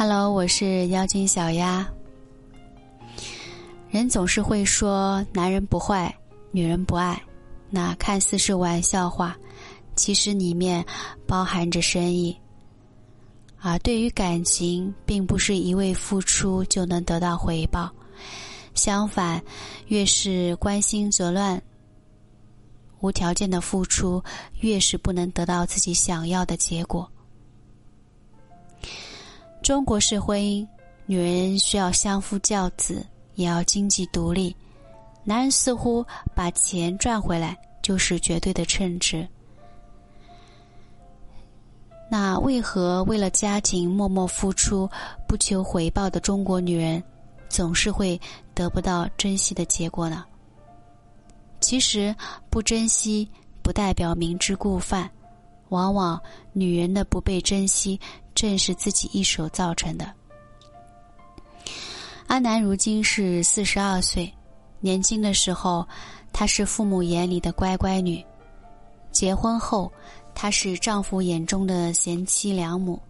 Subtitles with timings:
[0.00, 1.84] Hello，我是妖精小丫。
[3.90, 6.16] 人总是会说男人不坏，
[6.52, 7.20] 女人不爱，
[7.68, 9.36] 那看似是玩笑话，
[9.96, 10.86] 其实里面
[11.26, 12.38] 包含着深意。
[13.60, 17.90] 而对于感情，并不是一味付出就能得到回报，
[18.74, 19.42] 相反，
[19.88, 21.60] 越是关心则乱、
[23.00, 24.22] 无条件的付出，
[24.60, 27.10] 越是不能得到自己想要的结果。
[29.62, 30.66] 中国式婚姻，
[31.06, 33.04] 女人需要相夫教子，
[33.34, 34.54] 也要经济独立；
[35.24, 39.28] 男人似乎把钱赚回来就是绝对的称职。
[42.10, 44.88] 那为何为了家庭默默付出、
[45.26, 47.02] 不求回报的中国女人，
[47.50, 48.18] 总是会
[48.54, 50.24] 得不到珍惜的结果呢？
[51.60, 52.14] 其实，
[52.48, 53.28] 不珍惜
[53.60, 55.10] 不代表明知故犯，
[55.68, 56.18] 往往
[56.54, 58.00] 女人的不被珍惜。
[58.38, 60.08] 正是自己一手造成的。
[62.28, 64.32] 阿南如今是四十二岁，
[64.78, 65.84] 年轻的时候，
[66.32, 68.24] 她是父母眼里的乖乖女；
[69.10, 69.90] 结婚后，
[70.36, 73.02] 她是丈夫眼中的贤妻良母。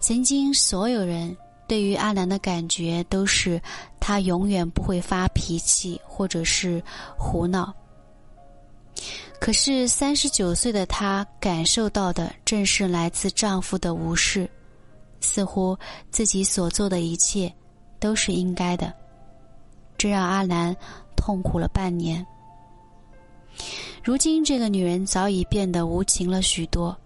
[0.00, 1.36] 曾经，所有人
[1.68, 3.62] 对于阿南的感觉都是，
[4.00, 6.82] 她永远不会发脾气，或者是
[7.16, 7.72] 胡闹。
[9.46, 14.50] 可是三十九岁的她感受到的正是来自丈夫的无视，
[15.20, 15.78] 似乎
[16.10, 17.54] 自己所做的一切
[18.00, 18.92] 都是应该的，
[19.96, 20.76] 这让阿南
[21.14, 22.26] 痛苦了半年。
[24.02, 26.96] 如今这个女人早已变得无情了许多。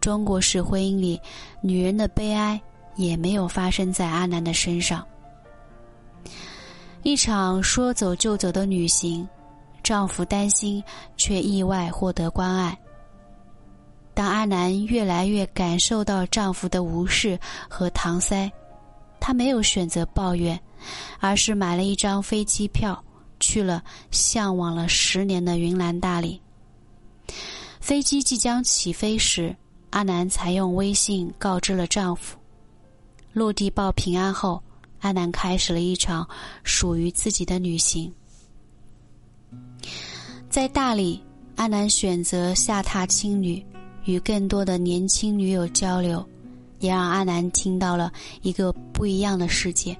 [0.00, 1.20] 中国式婚姻里，
[1.60, 2.62] 女人的悲哀
[2.94, 5.04] 也没有发生在阿南的身上。
[7.02, 9.28] 一场说走就走的旅行。
[9.82, 10.82] 丈夫担心，
[11.16, 12.78] 却意外获得关爱。
[14.14, 18.50] 当阿南越来越感受到丈夫的无视和搪塞，
[19.18, 20.60] 她没有选择抱怨，
[21.18, 23.02] 而是买了一张飞机票，
[23.40, 26.40] 去了向往了十年的云南大理。
[27.80, 29.56] 飞机即将起飞时，
[29.90, 32.36] 阿南才用微信告知了丈夫。
[33.32, 34.62] 落地报平安后，
[35.00, 36.28] 阿南开始了一场
[36.62, 38.12] 属于自己的旅行。
[40.52, 41.18] 在大理，
[41.56, 43.64] 阿南选择下榻青旅，
[44.04, 46.22] 与更多的年轻女友交流，
[46.78, 49.96] 也让阿南听到了一个不一样的世界。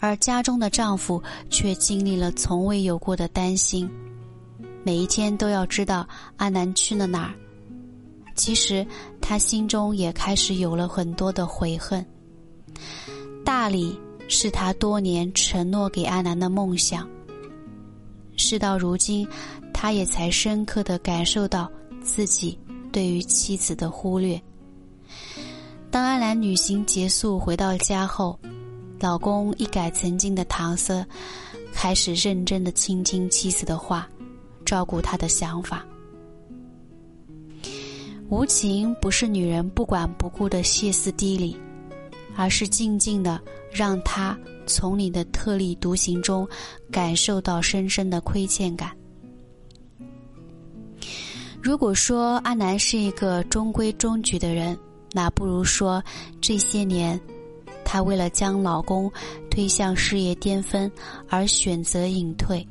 [0.00, 3.88] 而家中的丈夫却经历了从未有过的担心，
[4.82, 6.04] 每一天都要知道
[6.38, 7.34] 阿南去了哪儿。
[8.34, 8.84] 其实
[9.20, 12.04] 他心中也开始有了很多的悔恨。
[13.44, 13.96] 大理
[14.26, 17.08] 是他多年承诺给阿南的梦想。
[18.36, 19.26] 事到如今，
[19.72, 21.70] 他也才深刻的感受到
[22.02, 22.58] 自己
[22.92, 24.40] 对于妻子的忽略。
[25.90, 28.38] 当阿兰旅行结束回到家后，
[29.00, 31.06] 老公一改曾经的搪塞，
[31.72, 34.08] 开始认真的倾听妻子的话，
[34.64, 35.84] 照顾她的想法。
[38.28, 41.56] 无情不是女人不管不顾的歇斯底里，
[42.36, 43.40] 而是静静的
[43.72, 44.38] 让他。
[44.68, 46.44] 从你的特立独行中
[46.90, 48.90] 感受到深深的亏欠感。
[51.62, 54.76] 如果说阿南是一个中规中矩的人，
[55.12, 56.02] 那不如说
[56.40, 57.20] 这些年，
[57.84, 59.08] 她为了将老公
[59.48, 60.90] 推向事业巅峰
[61.28, 62.66] 而选择隐退。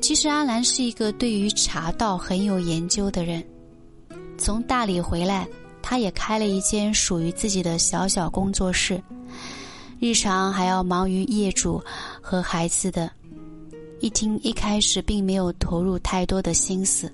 [0.00, 3.44] 其实阿南是一个对于茶道很有研究的人，
[4.38, 5.46] 从大理回来，
[5.82, 9.02] 他也开了一间属于自己的小小工作室。
[10.00, 11.82] 日常还要忙于业主
[12.20, 13.10] 和孩子的，
[14.00, 17.12] 一听一开始并没有投入太多的心思，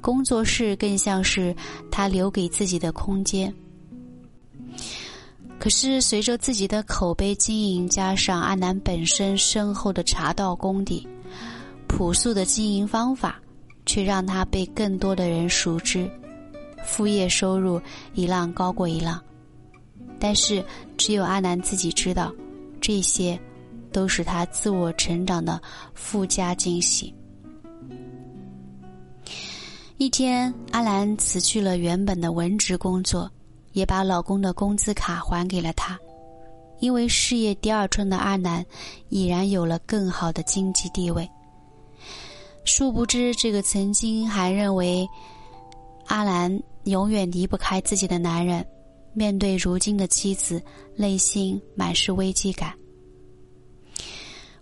[0.00, 1.54] 工作室更像是
[1.90, 3.52] 他留给自己的空间。
[5.58, 11.08] 可是随着自己的口碑经营，加上阿南本身深厚的茶道功底，
[11.88, 13.40] 朴素的经营方法，
[13.86, 16.08] 却让他被更多的人熟知，
[16.84, 17.80] 副业收入
[18.14, 19.20] 一浪高过一浪。
[20.20, 20.64] 但是，
[20.96, 22.32] 只有阿南自己知道，
[22.80, 23.38] 这些
[23.92, 25.60] 都是他自我成长的
[25.94, 27.12] 附加惊喜。
[29.96, 33.30] 一天，阿兰辞去了原本的文职工作，
[33.72, 35.98] 也把老公的工资卡还给了他。
[36.80, 38.64] 因为事业第二春的阿南，
[39.08, 41.28] 已然有了更好的经济地位。
[42.64, 45.06] 殊不知，这个曾经还认为
[46.06, 48.64] 阿兰永远离不开自己的男人。
[49.12, 50.60] 面对如今的妻子，
[50.96, 52.74] 内心满是危机感。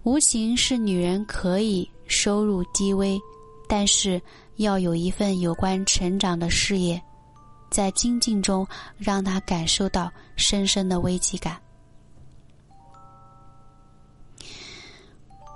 [0.03, 3.19] 无情是女人可以收入低微，
[3.69, 4.21] 但是
[4.57, 7.01] 要有一份有关成长的事业，
[7.71, 8.67] 在精进中
[8.99, 11.59] 让她感受到深深的危机感。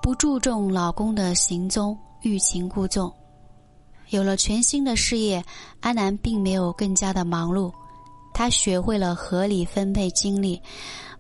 [0.00, 3.12] 不注重老公的行踪，欲擒故纵。
[4.10, 5.44] 有了全新的事业，
[5.80, 7.72] 阿南并没有更加的忙碌，
[8.32, 10.60] 她学会了合理分配精力，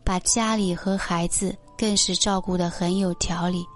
[0.04, 3.66] 把家里和孩子更是照顾得很有条理。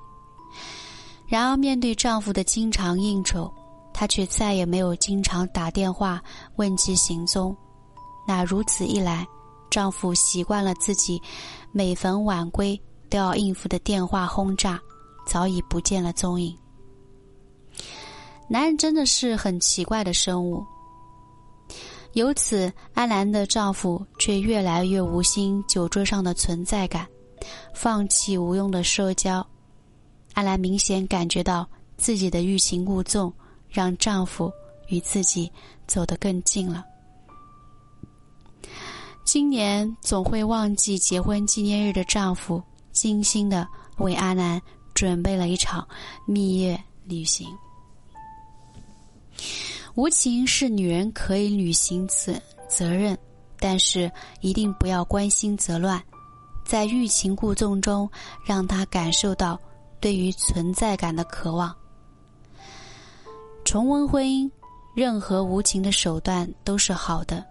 [1.27, 3.53] 然而，面对丈夫的经常应酬，
[3.93, 6.23] 她却再也没有经常打电话
[6.57, 7.57] 问其行踪。
[8.27, 9.27] 那如此一来，
[9.71, 11.21] 丈夫习惯了自己
[11.73, 14.81] 每逢晚归都要应付的电话轰炸，
[15.27, 16.57] 早已不见了踪影。
[18.53, 20.67] 男人真的是很奇怪的生物。
[22.15, 27.07] 由此，阿兰的丈夫却越来越无心酒桌上的存在感，
[27.73, 29.47] 放弃无用的社交。
[30.35, 31.65] 阿兰明显感觉到
[31.97, 33.33] 自己的欲擒故纵，
[33.69, 34.51] 让丈夫
[34.89, 35.49] 与自己
[35.87, 36.85] 走得更近了。
[39.25, 42.61] 今年总会忘记结婚纪念日的丈夫，
[42.91, 43.65] 精心的
[43.99, 44.61] 为阿兰
[44.93, 45.87] 准备了一场
[46.27, 47.47] 蜜月旅行。
[49.95, 52.33] 无情是女人可以履行责
[52.69, 53.19] 责任，
[53.59, 54.11] 但是
[54.41, 56.03] 一定不要关心则乱，
[56.65, 58.09] 在欲擒故纵中，
[58.47, 59.59] 让他感受到
[60.01, 61.75] 对于存在感的渴望。
[63.65, 64.51] 重温婚姻，
[64.95, 67.45] 任何无情的手段都是好的，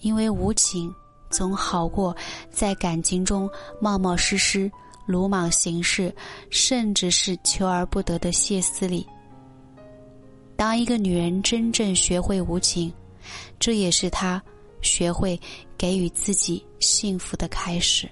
[0.00, 0.92] 因为无情
[1.30, 2.14] 总好过
[2.50, 3.48] 在感情中
[3.80, 4.70] 冒冒失失、
[5.06, 6.14] 鲁莽行事，
[6.50, 9.06] 甚至是求而不得的歇斯底。
[10.58, 12.92] 当一个女人真正学会无情，
[13.60, 14.42] 这也是她
[14.82, 15.40] 学会
[15.78, 18.10] 给予自己幸福的开始。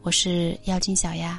[0.00, 1.38] 我是妖精小丫。